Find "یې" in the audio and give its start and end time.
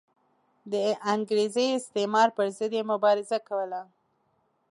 2.77-2.83